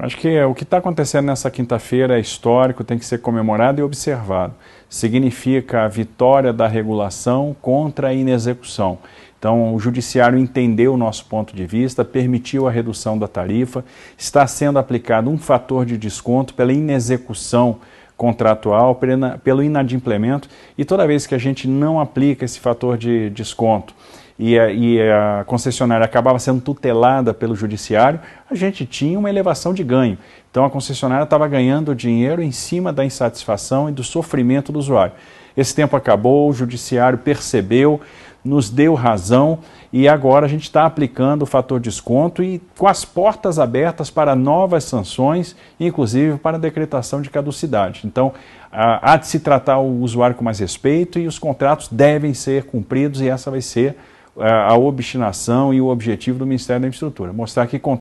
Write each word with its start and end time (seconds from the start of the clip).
Acho 0.00 0.16
que 0.16 0.40
o 0.44 0.54
que 0.54 0.62
está 0.62 0.76
acontecendo 0.78 1.26
nessa 1.26 1.50
quinta-feira 1.50 2.16
é 2.16 2.20
histórico, 2.20 2.84
tem 2.84 2.96
que 2.96 3.04
ser 3.04 3.18
comemorado 3.18 3.80
e 3.80 3.82
observado. 3.82 4.54
Significa 4.88 5.82
a 5.82 5.88
vitória 5.88 6.52
da 6.52 6.68
regulação 6.68 7.56
contra 7.60 8.08
a 8.08 8.14
inexecução. 8.14 8.98
Então, 9.36 9.74
o 9.74 9.80
Judiciário 9.80 10.38
entendeu 10.38 10.94
o 10.94 10.96
nosso 10.96 11.24
ponto 11.24 11.54
de 11.54 11.66
vista, 11.66 12.04
permitiu 12.04 12.68
a 12.68 12.70
redução 12.70 13.18
da 13.18 13.26
tarifa, 13.26 13.84
está 14.16 14.46
sendo 14.46 14.78
aplicado 14.78 15.28
um 15.30 15.36
fator 15.36 15.84
de 15.84 15.98
desconto 15.98 16.54
pela 16.54 16.72
inexecução 16.72 17.78
contratual, 18.16 19.00
pelo 19.42 19.64
inadimplemento, 19.64 20.48
e 20.76 20.84
toda 20.84 21.06
vez 21.08 21.26
que 21.26 21.34
a 21.34 21.38
gente 21.38 21.66
não 21.66 22.00
aplica 22.00 22.44
esse 22.44 22.60
fator 22.60 22.96
de 22.96 23.30
desconto 23.30 23.94
e 24.38 24.58
a, 24.58 24.70
e 24.70 25.00
a 25.00 25.42
concessionária 25.46 26.04
acabava 26.04 26.38
sendo 26.38 26.60
tutelada 26.60 27.34
pelo 27.34 27.56
judiciário, 27.56 28.20
a 28.48 28.54
gente 28.54 28.86
tinha 28.86 29.18
uma 29.18 29.28
elevação 29.28 29.74
de 29.74 29.82
ganho. 29.82 30.16
Então 30.50 30.64
a 30.64 30.70
concessionária 30.70 31.24
estava 31.24 31.48
ganhando 31.48 31.94
dinheiro 31.94 32.40
em 32.40 32.52
cima 32.52 32.92
da 32.92 33.04
insatisfação 33.04 33.88
e 33.88 33.92
do 33.92 34.04
sofrimento 34.04 34.70
do 34.70 34.78
usuário. 34.78 35.12
Esse 35.56 35.74
tempo 35.74 35.96
acabou, 35.96 36.48
o 36.48 36.52
judiciário 36.52 37.18
percebeu, 37.18 38.00
nos 38.44 38.70
deu 38.70 38.94
razão 38.94 39.58
e 39.92 40.08
agora 40.08 40.46
a 40.46 40.48
gente 40.48 40.62
está 40.62 40.86
aplicando 40.86 41.42
o 41.42 41.46
fator 41.46 41.80
desconto 41.80 42.42
e 42.42 42.60
com 42.76 42.86
as 42.86 43.04
portas 43.04 43.58
abertas 43.58 44.08
para 44.08 44.36
novas 44.36 44.84
sanções, 44.84 45.56
inclusive 45.80 46.38
para 46.38 46.58
decretação 46.58 47.20
de 47.20 47.28
caducidade. 47.28 48.02
Então, 48.04 48.32
há 48.70 49.16
de 49.16 49.26
se 49.26 49.40
tratar 49.40 49.78
o 49.78 50.00
usuário 50.00 50.36
com 50.36 50.44
mais 50.44 50.60
respeito 50.60 51.18
e 51.18 51.26
os 51.26 51.38
contratos 51.38 51.88
devem 51.88 52.32
ser 52.34 52.64
cumpridos 52.64 53.20
e 53.20 53.28
essa 53.28 53.50
vai 53.50 53.60
ser 53.60 53.96
a 54.40 54.76
obstinação 54.76 55.72
e 55.72 55.80
o 55.80 55.88
objetivo 55.88 56.38
do 56.38 56.46
Ministério 56.46 56.82
da 56.82 56.88
Infraestrutura, 56.88 57.32
mostrar 57.32 57.66
que 57.66 57.78